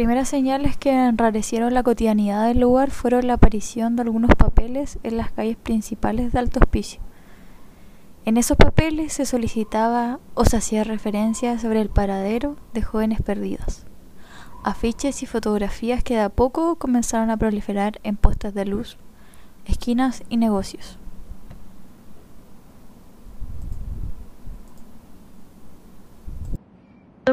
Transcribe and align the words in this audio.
Primeras 0.00 0.30
señales 0.30 0.78
que 0.78 0.92
enrarecieron 0.92 1.74
la 1.74 1.82
cotidianidad 1.82 2.46
del 2.46 2.60
lugar 2.60 2.90
fueron 2.90 3.26
la 3.26 3.34
aparición 3.34 3.96
de 3.96 4.02
algunos 4.02 4.34
papeles 4.34 4.98
en 5.02 5.18
las 5.18 5.30
calles 5.30 5.58
principales 5.58 6.32
de 6.32 6.38
Alto 6.38 6.58
Hospicio. 6.58 7.02
En 8.24 8.38
esos 8.38 8.56
papeles 8.56 9.12
se 9.12 9.26
solicitaba 9.26 10.18
o 10.32 10.46
se 10.46 10.56
hacía 10.56 10.84
referencia 10.84 11.58
sobre 11.58 11.82
el 11.82 11.90
paradero 11.90 12.56
de 12.72 12.80
jóvenes 12.80 13.20
perdidos. 13.20 13.84
Afiches 14.64 15.22
y 15.22 15.26
fotografías 15.26 16.02
que 16.02 16.14
de 16.14 16.20
a 16.20 16.30
poco 16.30 16.76
comenzaron 16.76 17.28
a 17.28 17.36
proliferar 17.36 18.00
en 18.02 18.16
postas 18.16 18.54
de 18.54 18.64
luz, 18.64 18.96
esquinas 19.66 20.22
y 20.30 20.38
negocios. 20.38 20.99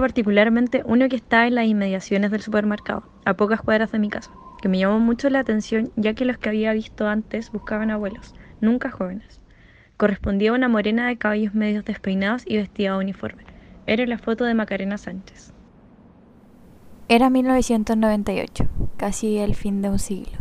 Particularmente 0.01 0.83
uno 0.85 1.09
que 1.09 1.15
está 1.15 1.47
en 1.47 1.55
las 1.55 1.65
inmediaciones 1.65 2.31
del 2.31 2.41
supermercado, 2.41 3.03
a 3.25 3.35
pocas 3.35 3.61
cuadras 3.61 3.91
de 3.91 3.99
mi 3.99 4.09
casa, 4.09 4.31
que 4.61 4.69
me 4.69 4.79
llamó 4.79 4.99
mucho 4.99 5.29
la 5.29 5.39
atención 5.39 5.91
ya 5.95 6.13
que 6.13 6.25
los 6.25 6.37
que 6.37 6.49
había 6.49 6.73
visto 6.73 7.07
antes 7.07 7.51
buscaban 7.51 7.91
abuelos, 7.91 8.35
nunca 8.61 8.91
jóvenes. 8.91 9.41
Correspondía 9.97 10.51
a 10.51 10.53
una 10.53 10.67
morena 10.67 11.07
de 11.07 11.17
cabellos 11.17 11.53
medios 11.53 11.85
despeinados 11.85 12.43
y 12.45 12.57
vestida 12.57 12.91
de 12.91 12.99
uniforme. 12.99 13.43
Era 13.85 14.05
la 14.05 14.17
foto 14.17 14.45
de 14.45 14.53
Macarena 14.53 14.97
Sánchez. 14.97 15.53
Era 17.09 17.29
1998, 17.29 18.67
casi 18.97 19.37
el 19.37 19.55
fin 19.55 19.81
de 19.81 19.89
un 19.89 19.97
siglo. 19.97 20.37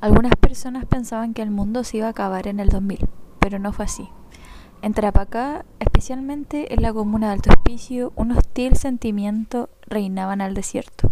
Algunas 0.00 0.32
personas 0.36 0.86
pensaban 0.86 1.34
que 1.34 1.42
el 1.42 1.50
mundo 1.50 1.84
se 1.84 1.98
iba 1.98 2.06
a 2.06 2.10
acabar 2.10 2.46
en 2.46 2.60
el 2.60 2.68
2000, 2.70 3.00
pero 3.40 3.58
no 3.58 3.72
fue 3.72 3.84
así. 3.84 4.08
En 4.80 4.94
Tarapacá, 4.94 5.64
especialmente 5.80 6.72
en 6.72 6.82
la 6.82 6.92
comuna 6.92 7.26
de 7.26 7.32
Alto 7.32 7.50
Hospicio, 7.50 8.12
un 8.14 8.30
hostil 8.30 8.76
sentimiento 8.76 9.68
reinaban 9.82 10.40
al 10.40 10.54
desierto. 10.54 11.10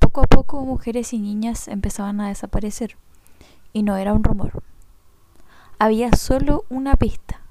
Poco 0.00 0.22
a 0.22 0.26
poco 0.26 0.60
mujeres 0.64 1.12
y 1.12 1.20
niñas 1.20 1.68
empezaban 1.68 2.20
a 2.20 2.28
desaparecer, 2.28 2.96
y 3.72 3.84
no 3.84 3.96
era 3.96 4.12
un 4.12 4.24
rumor. 4.24 4.64
Había 5.78 6.12
solo 6.12 6.64
una 6.68 6.96
pista, 6.96 7.42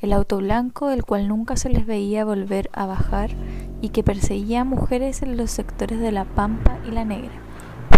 el 0.00 0.12
auto 0.12 0.38
blanco 0.38 0.88
del 0.88 1.04
cual 1.04 1.26
nunca 1.26 1.56
se 1.56 1.68
les 1.68 1.84
veía 1.84 2.24
volver 2.24 2.70
a 2.72 2.86
bajar 2.86 3.30
y 3.80 3.88
que 3.88 4.04
perseguía 4.04 4.60
a 4.60 4.64
mujeres 4.64 5.22
en 5.22 5.36
los 5.36 5.50
sectores 5.50 5.98
de 5.98 6.12
La 6.12 6.24
Pampa 6.24 6.78
y 6.86 6.92
La 6.92 7.04
Negra, 7.04 7.34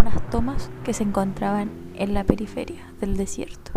unas 0.01 0.31
tomas 0.31 0.71
que 0.83 0.95
se 0.95 1.03
encontraban 1.03 1.71
en 1.95 2.15
la 2.15 2.25
periferia 2.25 2.81
del 3.01 3.19
desierto. 3.19 3.73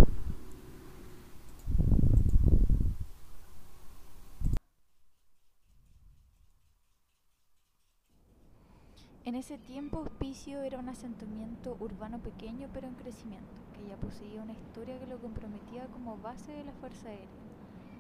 En 9.28 9.36
ese 9.48 9.60
tiempo 9.60 10.00
Hospicio 10.00 10.62
era 10.62 10.78
un 10.78 10.90
asentamiento 10.90 11.78
urbano 11.80 12.20
pequeño 12.20 12.68
pero 12.74 12.86
en 12.86 12.96
crecimiento, 12.96 13.48
que 13.74 13.88
ya 13.88 13.96
poseía 13.96 14.42
una 14.42 14.52
historia 14.52 15.00
que 15.00 15.08
lo 15.08 15.20
comprometía 15.20 15.88
como 15.94 16.18
base 16.18 16.52
de 16.52 16.66
la 16.66 16.74
Fuerza 16.74 17.08
Aérea. 17.08 17.30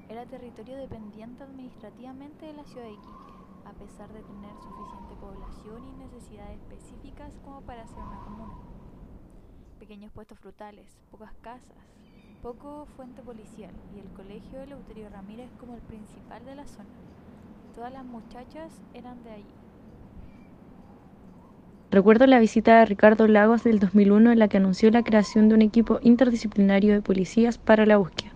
Era 0.09 0.25
territorio 0.25 0.75
dependiente 0.75 1.43
administrativamente 1.43 2.47
de 2.47 2.51
la 2.51 2.65
ciudad 2.65 2.83
de 2.83 2.91
Iquique, 2.91 3.33
a 3.63 3.71
pesar 3.71 4.11
de 4.11 4.23
tener 4.23 4.51
suficiente 4.57 5.15
población 5.21 5.87
y 5.87 6.03
necesidades 6.03 6.59
específicas 6.59 7.31
como 7.45 7.61
para 7.61 7.87
ser 7.87 7.99
una 7.99 8.19
comuna. 8.25 8.53
Pequeños 9.79 10.11
puestos 10.11 10.37
frutales, 10.39 10.99
pocas 11.11 11.31
casas, 11.35 11.87
poco 12.41 12.87
fuente 12.97 13.21
policial 13.21 13.73
y 13.95 13.99
el 13.99 14.09
colegio 14.09 14.59
de 14.59 14.67
Leuterio 14.67 15.09
Ramírez 15.09 15.49
como 15.61 15.75
el 15.75 15.81
principal 15.81 16.43
de 16.43 16.55
la 16.55 16.67
zona. 16.67 16.89
Todas 17.73 17.93
las 17.93 18.03
muchachas 18.03 18.81
eran 18.93 19.23
de 19.23 19.31
allí. 19.31 19.66
Recuerdo 21.97 22.27
la 22.27 22.37
visita 22.37 22.77
de 22.77 22.85
Ricardo 22.85 23.27
Lagos 23.27 23.63
del 23.63 23.79
2001 23.79 24.33
en 24.33 24.37
la 24.37 24.47
que 24.47 24.57
anunció 24.57 24.91
la 24.91 25.01
creación 25.01 25.49
de 25.49 25.55
un 25.55 25.63
equipo 25.63 25.99
interdisciplinario 26.03 26.93
de 26.93 27.01
policías 27.01 27.57
para 27.57 27.87
la 27.87 27.97
búsqueda. 27.97 28.33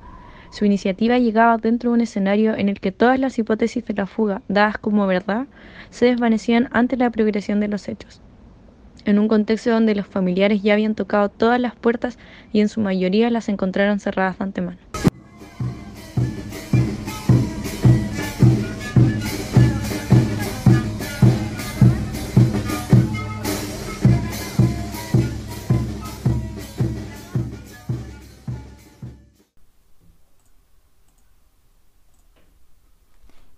Su 0.49 0.65
iniciativa 0.65 1.19
llegaba 1.19 1.57
dentro 1.57 1.91
de 1.91 1.93
un 1.93 2.01
escenario 2.01 2.55
en 2.55 2.69
el 2.69 2.79
que 2.79 2.91
todas 2.91 3.19
las 3.19 3.37
hipótesis 3.37 3.85
de 3.85 3.93
la 3.93 4.07
fuga, 4.07 4.41
dadas 4.47 4.79
como 4.79 5.05
verdad, 5.05 5.45
se 5.91 6.07
desvanecían 6.07 6.69
ante 6.71 6.97
la 6.97 7.11
progresión 7.11 7.59
de 7.59 7.67
los 7.67 7.87
hechos. 7.87 8.23
En 9.05 9.19
un 9.19 9.27
contexto 9.27 9.69
donde 9.69 9.93
los 9.93 10.07
familiares 10.07 10.63
ya 10.63 10.73
habían 10.73 10.95
tocado 10.95 11.29
todas 11.29 11.61
las 11.61 11.75
puertas 11.75 12.17
y 12.51 12.61
en 12.61 12.67
su 12.67 12.81
mayoría 12.81 13.29
las 13.29 13.47
encontraron 13.47 13.99
cerradas 13.99 14.39
de 14.39 14.43
antemano. 14.45 14.79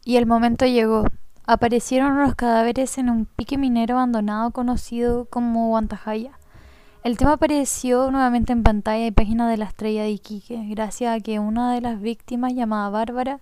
Y 0.06 0.18
el 0.18 0.26
momento 0.26 0.66
llegó. 0.66 1.06
Aparecieron 1.46 2.22
los 2.22 2.36
cadáveres 2.36 2.98
en 2.98 3.10
un 3.10 3.26
pique 3.26 3.58
minero 3.58 3.96
abandonado 3.96 4.52
conocido 4.52 5.26
como 5.26 5.70
Guantajaya. 5.70 6.32
El 7.04 7.18
tema 7.18 7.34
apareció 7.34 8.12
nuevamente 8.12 8.54
en 8.54 8.64
pantalla 8.64 9.06
y 9.06 9.12
página 9.12 9.50
de 9.50 9.58
la 9.58 9.66
estrella 9.66 10.04
de 10.04 10.12
Iquique, 10.12 10.66
gracias 10.70 11.16
a 11.16 11.20
que 11.20 11.40
una 11.40 11.74
de 11.74 11.82
las 11.82 12.00
víctimas, 12.00 12.54
llamada 12.54 12.90
Bárbara, 12.90 13.42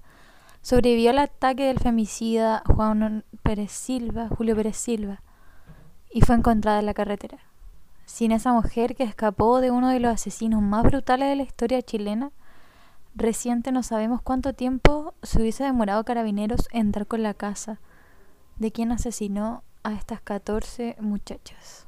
sobrevivió 0.63 1.11
al 1.11 1.19
ataque 1.19 1.65
del 1.65 1.79
femicida 1.79 2.63
Juan 2.65 3.23
Pérez 3.43 3.71
Silva, 3.71 4.29
Julio 4.29 4.55
Pérez 4.55 4.77
Silva, 4.77 5.21
y 6.11 6.21
fue 6.21 6.35
encontrada 6.35 6.79
en 6.79 6.87
la 6.87 6.95
carretera. 6.95 7.37
Sin 8.05 8.31
esa 8.31 8.51
mujer 8.51 8.95
que 8.95 9.03
escapó 9.03 9.61
de 9.61 9.69
uno 9.69 9.89
de 9.89 9.99
los 9.99 10.11
asesinos 10.11 10.63
más 10.63 10.83
brutales 10.83 11.29
de 11.29 11.35
la 11.35 11.43
historia 11.43 11.83
chilena, 11.83 12.31
Reciente 13.13 13.71
no 13.71 13.83
sabemos 13.83 14.21
cuánto 14.21 14.53
tiempo 14.53 15.13
se 15.21 15.41
hubiese 15.41 15.63
demorado 15.63 16.03
Carabineros 16.05 16.67
en 16.71 16.91
con 16.91 17.23
la 17.23 17.33
casa 17.33 17.79
de 18.57 18.71
quien 18.71 18.91
asesinó 18.91 19.63
a 19.83 19.93
estas 19.93 20.21
14 20.21 20.95
muchachas. 20.99 21.87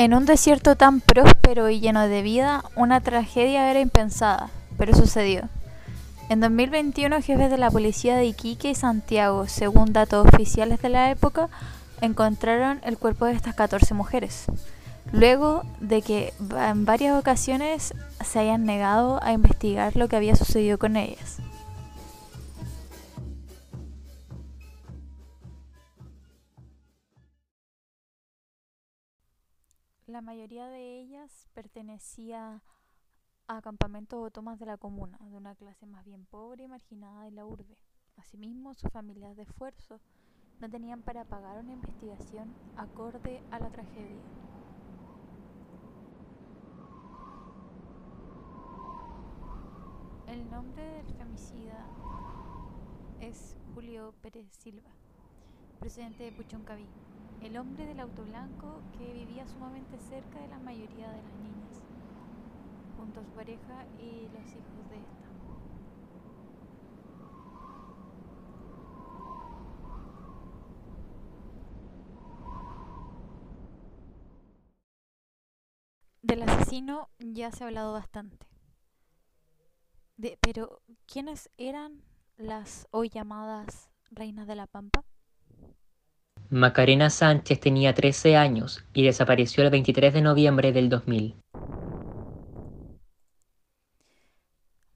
En 0.00 0.14
un 0.14 0.24
desierto 0.24 0.76
tan 0.76 1.02
próspero 1.02 1.68
y 1.68 1.78
lleno 1.78 2.08
de 2.08 2.22
vida, 2.22 2.64
una 2.74 3.02
tragedia 3.02 3.70
era 3.70 3.80
impensada, 3.80 4.48
pero 4.78 4.96
sucedió. 4.96 5.42
En 6.30 6.40
2021, 6.40 7.20
jefes 7.20 7.50
de 7.50 7.58
la 7.58 7.70
policía 7.70 8.16
de 8.16 8.24
Iquique 8.24 8.70
y 8.70 8.74
Santiago, 8.74 9.46
según 9.46 9.92
datos 9.92 10.26
oficiales 10.26 10.80
de 10.80 10.88
la 10.88 11.10
época, 11.10 11.50
encontraron 12.00 12.80
el 12.82 12.96
cuerpo 12.96 13.26
de 13.26 13.34
estas 13.34 13.54
14 13.54 13.92
mujeres, 13.92 14.46
luego 15.12 15.64
de 15.80 16.00
que 16.00 16.32
en 16.56 16.86
varias 16.86 17.20
ocasiones 17.20 17.92
se 18.24 18.38
hayan 18.38 18.64
negado 18.64 19.22
a 19.22 19.32
investigar 19.32 19.96
lo 19.96 20.08
que 20.08 20.16
había 20.16 20.34
sucedido 20.34 20.78
con 20.78 20.96
ellas. 20.96 21.42
La 30.10 30.22
mayoría 30.22 30.66
de 30.66 30.98
ellas 30.98 31.48
pertenecía 31.54 32.64
a 33.46 33.62
campamentos 33.62 34.18
o 34.20 34.28
tomas 34.32 34.58
de 34.58 34.66
la 34.66 34.76
comuna, 34.76 35.16
de 35.20 35.36
una 35.36 35.54
clase 35.54 35.86
más 35.86 36.04
bien 36.04 36.26
pobre 36.26 36.64
y 36.64 36.66
marginada 36.66 37.22
de 37.22 37.30
la 37.30 37.46
urbe. 37.46 37.76
Asimismo, 38.16 38.74
sus 38.74 38.90
familias 38.90 39.36
de 39.36 39.44
esfuerzo 39.44 40.00
no 40.58 40.68
tenían 40.68 41.02
para 41.02 41.24
pagar 41.24 41.60
una 41.60 41.74
investigación 41.74 42.52
acorde 42.76 43.40
a 43.52 43.60
la 43.60 43.70
tragedia. 43.70 44.20
El 50.26 50.50
nombre 50.50 50.82
del 50.82 51.06
femicida 51.14 51.86
es 53.20 53.54
Julio 53.74 54.12
Pérez 54.22 54.48
Silva, 54.50 54.90
presidente 55.78 56.24
de 56.24 56.32
Puchoncaví, 56.32 56.88
el 57.42 57.56
hombre 57.56 57.86
del 57.86 58.00
auto 58.00 58.22
blanco 58.24 58.82
que 58.98 59.12
vivía 59.12 59.46
sumamente 59.46 59.98
cerca 59.98 60.40
de 60.40 60.48
la 60.48 60.58
mayoría 60.58 61.08
de 61.10 61.16
las 61.22 61.34
niñas, 61.42 61.82
junto 62.96 63.20
a 63.20 63.24
su 63.24 63.30
pareja 63.30 63.86
y 63.98 64.28
los 64.28 64.46
hijos 64.52 64.90
de 64.90 64.96
esta. 64.96 65.20
Del 76.22 76.42
asesino 76.42 77.08
ya 77.18 77.50
se 77.50 77.64
ha 77.64 77.66
hablado 77.68 77.92
bastante. 77.92 78.46
De, 80.16 80.38
pero, 80.42 80.82
¿quiénes 81.06 81.50
eran 81.56 82.02
las 82.36 82.86
hoy 82.90 83.08
llamadas 83.08 83.88
reinas 84.10 84.46
de 84.46 84.54
la 84.54 84.66
Pampa? 84.66 85.04
Macarena 86.52 87.10
Sánchez 87.10 87.60
tenía 87.60 87.94
13 87.94 88.36
años 88.36 88.84
y 88.92 89.04
desapareció 89.04 89.62
el 89.62 89.70
23 89.70 90.12
de 90.12 90.20
noviembre 90.20 90.72
del 90.72 90.88
2000. 90.88 91.36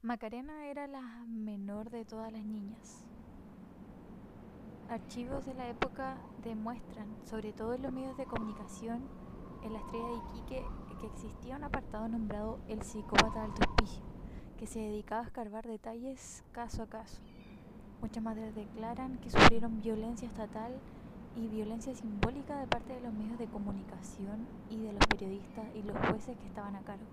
Macarena 0.01 0.67
era 0.67 0.85
la 0.87 1.23
menor 1.29 1.91
de 1.91 2.03
todas 2.03 2.33
las 2.33 2.43
niñas. 2.43 3.05
Archivos 4.89 5.45
de 5.45 5.53
la 5.53 5.69
época 5.69 6.17
demuestran, 6.43 7.07
sobre 7.23 7.53
todo 7.53 7.73
en 7.73 7.83
los 7.83 7.93
medios 7.93 8.17
de 8.17 8.25
comunicación, 8.25 9.07
en 9.63 9.71
la 9.71 9.79
estrella 9.79 10.07
de 10.07 10.15
Iquique, 10.15 10.65
que 10.99 11.07
existía 11.07 11.55
un 11.55 11.63
apartado 11.63 12.09
nombrado 12.09 12.59
El 12.67 12.81
psicópata 12.81 13.43
del 13.43 13.51
hospicio, 13.51 14.03
que 14.59 14.67
se 14.67 14.79
dedicaba 14.79 15.21
a 15.21 15.25
escarbar 15.27 15.65
detalles 15.65 16.43
caso 16.51 16.83
a 16.83 16.89
caso. 16.89 17.21
Muchas 18.01 18.21
madres 18.21 18.53
declaran 18.53 19.19
que 19.19 19.29
sufrieron 19.29 19.81
violencia 19.81 20.27
estatal 20.27 20.73
y 21.35 21.47
violencia 21.47 21.93
simbólica 21.93 22.59
de 22.59 22.67
parte 22.67 22.93
de 22.93 23.01
los 23.01 23.13
medios 23.13 23.37
de 23.37 23.47
comunicación 23.47 24.47
y 24.69 24.77
de 24.77 24.93
los 24.93 25.05
periodistas 25.07 25.65
y 25.75 25.83
los 25.83 25.97
jueces 25.97 26.37
que 26.37 26.47
estaban 26.47 26.75
a 26.75 26.81
cargo, 26.81 27.05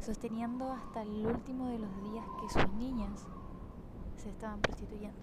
sosteniendo 0.00 0.72
hasta 0.72 1.02
el 1.02 1.26
último 1.26 1.70
de 1.70 1.78
los 1.78 1.90
días 2.10 2.24
que 2.40 2.60
sus 2.60 2.72
niñas 2.74 3.26
se 4.16 4.30
estaban 4.30 4.60
prostituyendo. 4.60 5.18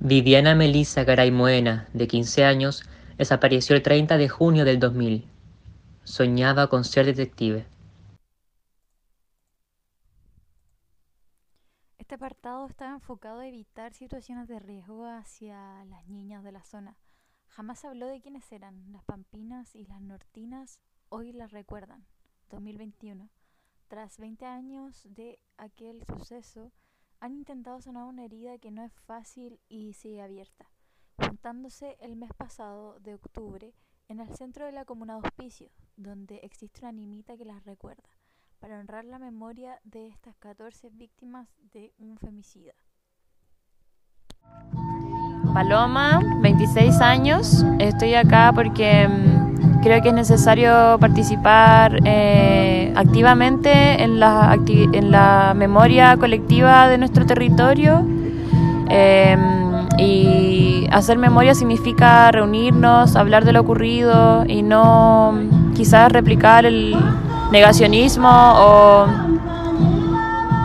Viviana 0.00 0.56
Melissa 0.56 1.04
Garay 1.04 1.30
Moena, 1.30 1.88
de 1.92 2.08
15 2.08 2.44
años, 2.44 2.82
desapareció 3.18 3.76
el 3.76 3.82
30 3.82 4.18
de 4.18 4.28
junio 4.28 4.64
del 4.64 4.80
2000. 4.80 5.26
Soñaba 6.02 6.66
con 6.66 6.82
ser 6.82 7.06
detective. 7.06 7.66
Este 12.02 12.16
apartado 12.16 12.66
estaba 12.66 12.94
enfocado 12.94 13.38
a 13.38 13.46
evitar 13.46 13.94
situaciones 13.94 14.48
de 14.48 14.58
riesgo 14.58 15.06
hacia 15.06 15.84
las 15.84 16.08
niñas 16.08 16.42
de 16.42 16.50
la 16.50 16.64
zona. 16.64 16.98
Jamás 17.46 17.84
habló 17.84 18.08
de 18.08 18.20
quiénes 18.20 18.50
eran. 18.50 18.90
Las 18.90 19.04
pampinas 19.04 19.76
y 19.76 19.86
las 19.86 20.00
nortinas 20.00 20.80
hoy 21.10 21.32
las 21.32 21.52
recuerdan. 21.52 22.04
2021. 22.50 23.30
Tras 23.86 24.18
20 24.18 24.44
años 24.46 25.06
de 25.10 25.38
aquel 25.56 26.04
suceso, 26.04 26.72
han 27.20 27.34
intentado 27.34 27.80
sanar 27.80 28.06
una 28.06 28.24
herida 28.24 28.58
que 28.58 28.72
no 28.72 28.82
es 28.82 28.92
fácil 28.92 29.60
y 29.68 29.92
sigue 29.92 30.22
abierta, 30.22 30.72
juntándose 31.18 31.96
el 32.00 32.16
mes 32.16 32.34
pasado 32.34 32.98
de 32.98 33.14
octubre 33.14 33.76
en 34.08 34.18
el 34.18 34.34
centro 34.34 34.66
de 34.66 34.72
la 34.72 34.84
comuna 34.84 35.14
de 35.14 35.28
Hospicio, 35.28 35.70
donde 35.94 36.40
existe 36.42 36.80
una 36.80 36.90
nimita 36.90 37.36
que 37.36 37.44
las 37.44 37.64
recuerda, 37.64 38.10
para 38.62 38.78
honrar 38.78 39.04
la 39.04 39.18
memoria 39.18 39.80
de 39.82 40.06
estas 40.06 40.36
14 40.36 40.88
víctimas 40.92 41.48
de 41.74 41.92
un 41.98 42.16
femicida. 42.16 42.72
Paloma, 45.52 46.20
26 46.42 47.00
años. 47.00 47.66
Estoy 47.80 48.14
acá 48.14 48.52
porque 48.54 49.08
mm, 49.08 49.80
creo 49.82 50.00
que 50.00 50.10
es 50.10 50.14
necesario 50.14 50.96
participar 51.00 51.98
eh, 52.04 52.92
activamente 52.94 54.00
en 54.00 54.20
la, 54.20 54.56
en 54.64 55.10
la 55.10 55.54
memoria 55.56 56.16
colectiva 56.16 56.88
de 56.88 56.98
nuestro 56.98 57.26
territorio. 57.26 58.06
Eh, 58.90 59.36
y 59.98 60.86
hacer 60.92 61.18
memoria 61.18 61.56
significa 61.56 62.30
reunirnos, 62.30 63.16
hablar 63.16 63.44
de 63.44 63.54
lo 63.54 63.60
ocurrido 63.60 64.44
y 64.46 64.62
no 64.62 65.32
mm, 65.32 65.72
quizás 65.74 66.12
replicar 66.12 66.64
el 66.64 66.96
negacionismo 67.52 68.28
o 68.30 69.06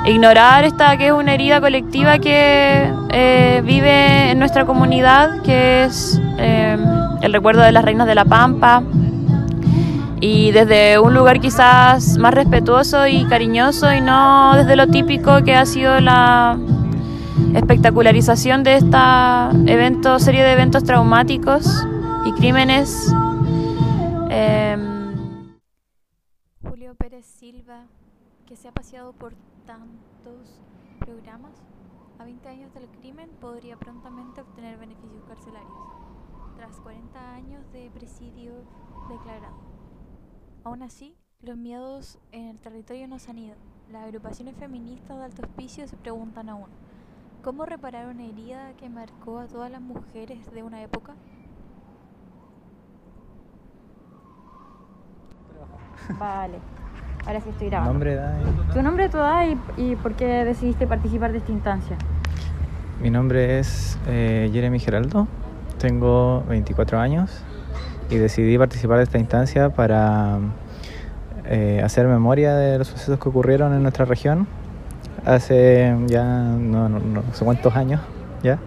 ignorar 0.06 0.64
esta 0.64 0.98
que 0.98 1.08
es 1.08 1.12
una 1.12 1.34
herida 1.34 1.60
colectiva 1.60 2.18
que 2.18 2.92
eh, 3.10 3.62
vive 3.66 4.32
en 4.32 4.40
nuestra 4.40 4.66
comunidad, 4.66 5.42
que 5.42 5.84
es 5.84 6.20
eh, 6.38 6.78
el 7.22 7.34
recuerdo 7.34 7.62
de 7.62 7.74
las 7.74 7.84
reinas 7.84 8.08
de 8.08 8.16
la 8.16 8.24
Pampa. 8.26 8.82
Y 10.20 10.52
desde 10.52 10.98
un 10.98 11.14
lugar 11.14 11.40
quizás 11.40 12.18
más 12.18 12.34
respetuoso 12.34 13.06
y 13.06 13.26
cariñoso 13.26 13.94
y 13.94 14.02
no 14.02 14.56
desde 14.56 14.76
lo 14.76 14.88
típico 14.88 15.44
que 15.44 15.54
ha 15.56 15.66
sido 15.66 16.00
la 16.00 16.58
espectacularización 17.54 18.64
de 18.64 18.78
esta 18.78 19.52
evento, 19.68 20.18
serie 20.18 20.44
de 20.44 20.54
eventos 20.54 20.84
traumáticos 20.86 21.86
y 22.26 22.32
crímenes. 22.32 23.14
Julio 24.30 24.97
Pérez 26.98 27.26
Silva, 27.26 27.86
que 28.46 28.56
se 28.56 28.68
ha 28.68 28.72
paseado 28.72 29.14
por 29.14 29.34
tantos 29.66 30.62
programas, 31.00 31.54
a 32.20 32.24
20 32.26 32.50
años 32.50 32.74
del 32.74 32.88
crimen 32.90 33.30
podría 33.40 33.78
prontamente 33.78 34.42
obtener 34.42 34.78
beneficios 34.78 35.24
carcelarios, 35.26 35.72
tras 36.56 36.80
40 36.82 37.34
años 37.36 37.72
de 37.72 37.92
presidio 37.92 38.54
declarado. 39.10 39.56
Aún 40.64 40.82
así, 40.84 41.16
los 41.42 41.56
miedos 41.58 42.20
en 42.32 42.48
el 42.50 42.60
territorio 42.60 43.08
no 43.08 43.20
se 43.20 43.32
han 43.32 43.38
ido. 43.38 43.56
Las 43.92 44.06
agrupaciones 44.06 44.56
feministas 44.58 45.18
de 45.18 45.24
alto 45.24 45.44
hospicio 45.44 45.88
se 45.88 45.98
preguntan 45.98 46.50
aún, 46.50 46.70
¿cómo 47.44 47.66
reparar 47.66 48.08
una 48.08 48.26
herida 48.26 48.76
que 48.76 48.90
marcó 48.90 49.40
a 49.40 49.48
todas 49.48 49.72
las 49.72 49.82
mujeres 49.82 50.52
de 50.52 50.64
una 50.64 50.82
época? 50.82 51.16
Vale, 56.10 56.62
ahora 57.28 57.42
sí 57.42 57.50
estoy 57.50 57.68
grabando. 57.68 57.94
Nombre, 57.94 58.14
edad 58.14 58.34
y- 58.40 58.74
¿Tu 58.74 58.82
nombre, 58.82 59.10
tu 59.10 59.18
edad 59.18 59.44
y, 59.78 59.82
y 59.92 59.96
por 59.96 60.14
qué 60.14 60.46
decidiste 60.46 60.88
participar 60.88 61.32
de 61.32 61.40
esta 61.40 61.52
instancia? 61.52 61.96
Mi 63.02 63.10
nombre 63.12 63.60
es 63.60 63.98
eh, 64.08 64.50
Jeremy 64.52 64.80
Geraldo, 64.80 65.28
tengo 65.80 66.44
24 66.50 67.00
años 67.00 67.44
y 68.10 68.16
decidí 68.16 68.58
participar 68.58 68.98
de 68.98 69.04
esta 69.04 69.20
instancia 69.20 69.70
para 69.70 70.40
eh, 71.46 71.82
hacer 71.84 72.08
memoria 72.08 72.56
de 72.56 72.78
los 72.80 72.88
sucesos 72.88 73.20
que 73.20 73.30
ocurrieron 73.30 73.74
en 73.74 73.82
nuestra 73.84 74.06
región 74.06 74.48
hace 75.26 75.96
ya 76.08 76.24
no, 76.24 76.88
no- 76.90 77.00
no 77.00 77.24
sé 77.34 77.44
cuántos 77.46 77.76
años 77.76 78.02
ya, 78.44 78.58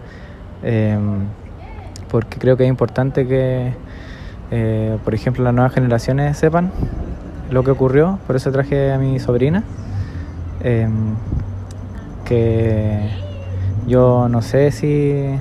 Em, 0.63 1.25
porque 2.11 2.37
creo 2.37 2.55
que 2.55 2.63
es 2.65 2.69
importante 2.69 3.25
que, 3.27 3.73
eh, 4.51 4.97
por 5.03 5.15
ejemplo, 5.15 5.43
las 5.43 5.53
nuevas 5.55 5.73
generaciones 5.73 6.37
sepan 6.37 6.71
lo 7.51 7.63
que 7.63 7.71
ocurrió, 7.71 8.17
por 8.25 8.35
eso 8.35 8.51
traje 8.51 8.91
a 8.91 8.97
mi 8.97 9.19
sobrina. 9.19 9.63
Em, 10.63 11.15
que 12.25 13.09
yo 13.87 14.27
no 14.29 14.41
sé 14.41 14.71
si 14.71 15.35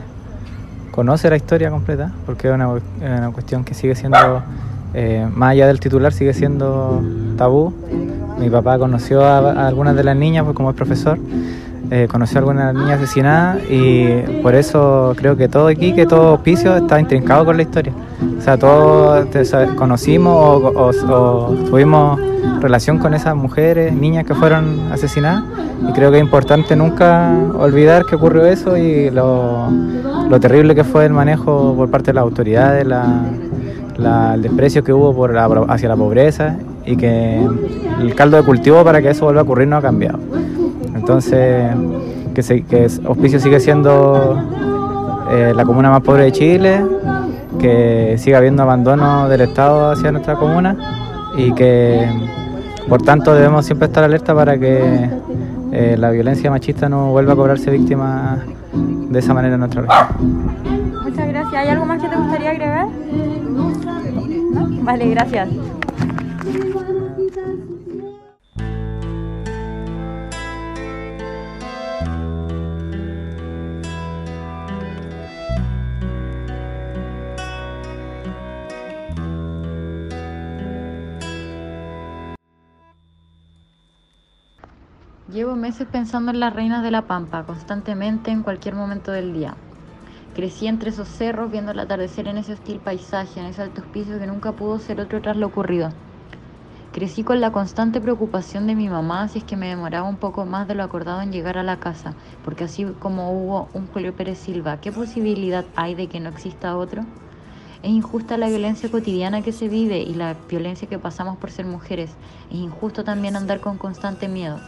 conoce 0.91 1.31
la 1.31 1.37
historia 1.37 1.71
completa, 1.71 2.11
porque 2.27 2.49
es 2.49 2.55
una, 2.55 2.69
una 2.69 3.31
cuestión 3.33 3.65
que 3.65 3.75
sigue 3.75 3.95
siendo, 3.95 4.43
eh, 4.93 5.29
más 5.33 5.53
allá 5.53 5.69
del 5.69 5.79
titular, 5.79 6.13
sigue 6.13 6.35
siendo 6.35 7.01
tabú. 7.37 7.73
Mi 8.39 8.51
papá 8.51 8.79
conoció 8.79 9.25
a, 9.25 9.39
a 9.39 9.69
algunas 9.69 9.95
de 9.95 10.03
las 10.03 10.17
niñas, 10.17 10.45
pues 10.45 10.57
como 10.57 10.71
es 10.71 10.77
profesor, 10.77 11.19
eh, 11.91 12.07
conoció 12.09 12.39
a 12.39 12.41
algunas 12.41 12.75
niñas 12.75 13.01
asesinadas 13.01 13.59
y 13.69 14.07
por 14.43 14.55
eso 14.55 15.13
creo 15.17 15.37
que 15.37 15.49
todo 15.49 15.67
aquí, 15.69 15.93
que 15.93 16.07
todo 16.07 16.35
Hospicio 16.35 16.77
está 16.77 17.01
intrincado 17.01 17.45
con 17.45 17.57
la 17.57 17.63
historia. 17.63 17.93
O 18.39 18.41
sea, 18.41 18.57
todos 18.57 19.27
conocimos 19.77 20.63
o, 20.75 21.55
tuvimos 21.69 22.21
relación 22.61 22.99
con 22.99 23.15
esas 23.15 23.35
mujeres, 23.35 23.93
niñas 23.93 24.25
que 24.25 24.35
fueron 24.35 24.93
asesinadas 24.93 25.45
y 25.89 25.93
creo 25.93 26.11
que 26.11 26.19
es 26.19 26.23
importante 26.23 26.77
nunca 26.77 27.33
olvidar 27.59 28.05
que 28.07 28.17
ocurrió 28.17 28.45
eso 28.47 28.77
y 28.77 29.11
lo, 29.11 29.69
terrible 30.41 30.75
que 30.75 30.85
fue 30.85 31.07
el 31.07 31.13
manejo 31.13 31.75
por 31.77 31.91
parte 31.91 32.09
de 32.11 32.15
las 32.15 32.23
autoridades, 32.23 32.87
la- 32.87 33.25
el 34.35 34.41
desprecio 34.43 34.83
que 34.83 34.93
hubo 34.95 35.15
por 35.15 35.35
la- 35.35 35.45
hacia 35.69 35.89
la 35.89 35.97
pobreza 35.97 36.57
y 36.87 36.97
que 36.97 37.39
el 38.01 38.15
caldo 38.15 38.39
de 38.39 38.43
cultivo 38.45 38.83
para 38.85 39.03
que 39.03 39.11
eso 39.11 39.25
vuelva 39.27 39.41
a 39.41 39.45
ocurrir 39.45 39.69
no 39.69 39.77
ha 39.77 39.83
cambiado. 39.83 40.19
Entonces, 41.01 41.75
que, 42.35 42.43
se, 42.43 42.63
Hospicio 43.07 43.41
sigue 43.41 43.59
siendo 43.59 44.39
eh, 45.31 45.55
la 45.57 45.65
comuna 45.65 45.91
más 45.91 46.03
pobre 46.03 46.25
de 46.25 46.33
Chile, 46.33 46.85
que 47.59 48.17
siga 48.19 48.37
habiendo 48.37 48.63
abandono 48.63 49.27
del 49.27 49.41
Estado 49.41 49.93
hacia 49.93 50.13
nuestra 50.13 50.35
comuna 50.35 50.77
y 51.39 51.53
que 51.55 52.07
por 52.87 53.01
tanto 53.01 53.35
debemos 53.35 53.65
siempre 53.65 53.87
estar 53.87 54.05
alerta 54.05 54.35
para 54.35 54.59
que 54.59 55.09
eh, 55.73 55.97
la 55.99 56.11
violencia 56.11 56.51
machista 56.51 56.91
no 56.91 57.13
vuelva 57.13 57.33
a 57.33 57.37
cobrarse 57.37 57.71
víctima 57.71 58.39
de 58.75 59.19
esa 59.19 59.33
manera 59.33 59.55
en 59.55 59.61
nuestra 59.61 59.83
región. 59.83 61.03
Muchas 61.03 61.29
gracias. 61.29 61.55
¿Hay 61.55 61.69
algo 61.69 61.87
más 61.87 62.03
que 62.03 62.09
te 62.09 62.17
gustaría 62.17 62.51
agregar? 62.51 62.87
Vale, 64.83 65.11
gracias. 65.11 65.49
Llevo 85.33 85.55
meses 85.55 85.87
pensando 85.87 86.33
en 86.33 86.41
las 86.41 86.53
reinas 86.53 86.83
de 86.83 86.91
la 86.91 87.03
Pampa, 87.03 87.45
constantemente 87.45 88.33
en 88.33 88.43
cualquier 88.43 88.75
momento 88.75 89.13
del 89.13 89.33
día. 89.33 89.55
Crecí 90.35 90.67
entre 90.67 90.91
esos 90.91 91.07
cerros 91.07 91.53
viendo 91.53 91.71
el 91.71 91.79
atardecer 91.79 92.27
en 92.27 92.37
ese 92.37 92.55
hostil 92.55 92.81
paisaje, 92.81 93.39
en 93.39 93.47
ese 93.47 93.63
alto 93.63 93.81
hospicio 93.81 94.19
que 94.19 94.27
nunca 94.27 94.51
pudo 94.51 94.81
ser 94.81 95.01
otro 95.01 95.21
tras 95.21 95.37
lo 95.37 95.47
ocurrido. 95.47 95.91
Crecí 96.93 97.23
con 97.23 97.41
la 97.41 97.53
constante 97.53 98.01
preocupación 98.01 98.67
de 98.67 98.75
mi 98.75 98.89
mamá 98.89 99.29
si 99.29 99.39
es 99.39 99.45
que 99.45 99.57
me 99.57 99.69
demoraba 99.69 100.09
un 100.09 100.17
poco 100.17 100.47
más 100.47 100.67
de 100.67 100.75
lo 100.75 100.83
acordado 100.83 101.21
en 101.21 101.31
llegar 101.31 101.59
a 101.59 101.63
la 101.63 101.79
casa, 101.79 102.17
porque 102.45 102.65
así 102.65 102.85
como 102.99 103.31
hubo 103.31 103.69
un 103.73 103.87
Julio 103.87 104.17
Pérez 104.17 104.39
Silva, 104.39 104.81
¿qué 104.81 104.91
posibilidad 104.91 105.65
hay 105.77 105.95
de 105.95 106.09
que 106.09 106.19
no 106.19 106.29
exista 106.29 106.77
otro? 106.77 107.07
Es 107.85 107.91
injusta 107.91 108.37
la 108.37 108.49
violencia 108.49 108.91
cotidiana 108.91 109.43
que 109.43 109.53
se 109.53 109.69
vive 109.69 110.01
y 110.01 110.15
la 110.15 110.35
violencia 110.49 110.89
que 110.89 110.99
pasamos 110.99 111.39
por 111.39 111.53
ser 111.53 111.67
mujeres. 111.67 112.11
Es 112.51 112.57
injusto 112.57 113.05
también 113.05 113.37
andar 113.37 113.61
con 113.61 113.79
constante 113.79 114.27
miedo. 114.27 114.59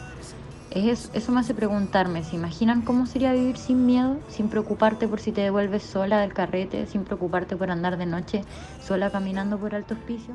Es, 0.73 1.11
eso 1.13 1.31
me 1.31 1.39
hace 1.39 1.53
preguntarme, 1.53 2.23
¿se 2.23 2.35
imaginan 2.35 2.81
cómo 2.81 3.05
sería 3.05 3.31
vivir 3.31 3.57
sin 3.57 3.85
miedo? 3.85 4.19
Sin 4.27 4.49
preocuparte 4.49 5.07
por 5.07 5.19
si 5.19 5.31
te 5.31 5.41
devuelves 5.41 5.83
sola 5.83 6.21
del 6.21 6.33
carrete, 6.33 6.87
sin 6.87 7.03
preocuparte 7.03 7.55
por 7.55 7.69
andar 7.69 7.95
de 7.95 8.07
noche 8.07 8.43
sola 8.81 9.11
caminando 9.11 9.59
por 9.59 9.75
alto 9.75 9.93
hospicio. 9.93 10.33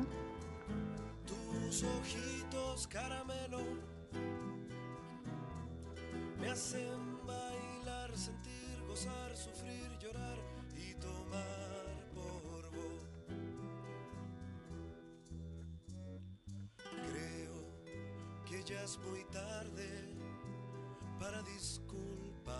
Tus 1.27 1.83
ojitos 1.83 2.87
caramelo 2.87 3.59
me 6.39 6.49
hacen 6.49 7.17
bailar, 7.27 8.15
sentir, 8.15 8.81
gozar, 8.87 9.35
sufrir, 9.35 9.91
llorar 9.99 10.37
y 10.73 10.93
tomar 11.01 12.05
polvo. 12.15 13.01
Creo 17.11 17.55
que 18.47 18.63
ya 18.63 18.81
es 18.83 18.97
muy 18.99 19.25
tarde 19.25 20.18
para 21.19 21.41
disculpas. 21.43 22.55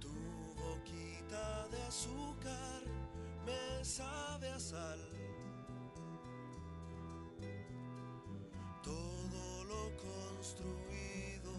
Tu 0.00 0.08
boquita 0.56 1.68
de 1.68 1.82
azúcar 1.82 2.82
me 3.46 3.84
sabe 3.84 4.48
a 4.48 4.58
sal. 4.58 5.00
Todo 8.82 9.64
lo 9.64 9.96
construido 9.96 11.52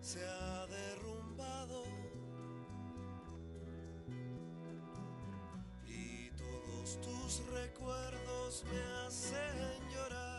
se 0.00 0.24
ha 0.24 0.66
derrumbado. 0.66 1.84
Y 5.84 6.30
todos 6.30 7.00
tus 7.00 7.42
recuerdos 7.52 8.64
me 8.70 9.06
hacen 9.06 9.90
llorar. 9.90 10.29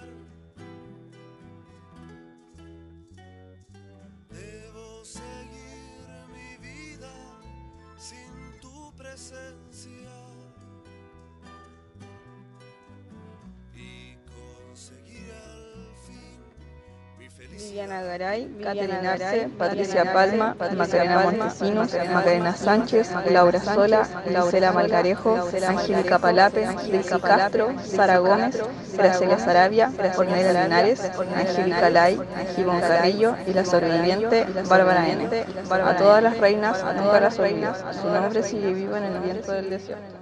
Viviana 17.61 18.01
Garay, 18.01 18.47
Caterina 18.63 19.13
Arce, 19.13 19.49
Patricia 19.57 20.11
Palma, 20.13 20.55
Macarena 20.75 21.19
Montesinos, 21.19 21.93
Macarena 22.11 22.55
Sánchez, 22.55 23.11
Laura 23.29 23.59
Sola, 23.59 24.07
Gisela 24.25 24.71
Malgarejo, 24.71 25.49
Angélica 25.67 26.17
Palape, 26.17 26.65
Daisy 26.65 27.19
Castro, 27.21 27.75
Sara 27.83 28.17
Gómez, 28.17 28.59
Graciela 28.97 29.37
Sarabia, 29.37 29.91
Ornella 30.17 30.63
Linares, 30.63 31.01
Angélica 31.35 31.89
Lai, 31.89 32.19
Gibón 32.55 32.81
Carrillo 32.81 33.35
y 33.45 33.53
la 33.53 33.63
sobreviviente 33.63 34.45
Bárbara 34.67 35.07
N. 35.09 35.27
A 35.69 35.97
todas 35.97 36.23
las 36.23 36.37
reinas, 36.39 36.81
a 36.81 36.95
todas 36.95 37.21
las 37.21 37.37
reinas, 37.37 37.83
su 38.01 38.09
nombre 38.09 38.43
sigue 38.43 38.73
vivo 38.73 38.97
en 38.97 39.03
el 39.03 39.19
viento 39.19 39.51
del 39.51 39.69
desierto. 39.69 40.15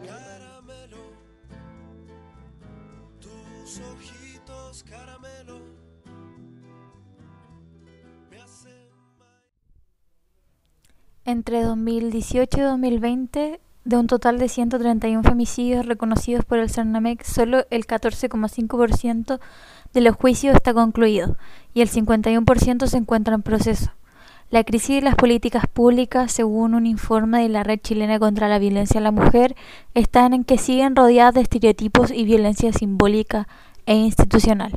Entre 11.30 11.62
2018 11.62 12.58
y 12.58 12.62
2020, 12.62 13.60
de 13.86 13.98
un 13.98 14.08
total 14.08 14.40
de 14.40 14.50
131 14.50 15.22
femicidios 15.22 15.86
reconocidos 15.86 16.44
por 16.44 16.58
el 16.58 16.72
CERNAMEC, 16.72 17.24
solo 17.24 17.66
el 17.70 17.86
14,5% 17.86 19.40
de 19.94 20.02
los 20.02 20.16
juicios 20.16 20.56
está 20.56 20.74
concluido 20.74 21.38
y 21.76 21.82
el 21.82 21.90
51% 21.92 22.88
se 22.88 22.98
encuentra 22.98 23.36
en 23.36 23.44
proceso. 23.44 23.92
La 24.50 24.64
crisis 24.64 24.96
de 24.96 25.02
las 25.04 25.14
políticas 25.14 25.66
públicas, 25.72 26.32
según 26.32 26.74
un 26.74 26.88
informe 26.88 27.44
de 27.44 27.50
la 27.50 27.64
Red 27.64 27.82
Chilena 27.84 28.18
contra 28.18 28.48
la 28.48 28.58
Violencia 28.58 29.00
a 29.00 29.04
la 29.04 29.12
Mujer, 29.12 29.56
están 29.94 30.34
en 30.34 30.44
que 30.44 30.58
siguen 30.58 30.96
rodeadas 30.96 31.36
de 31.36 31.42
estereotipos 31.42 32.10
y 32.10 32.26
violencia 32.26 32.74
simbólica 32.74 33.48
e 33.86 33.94
institucional. 33.94 34.72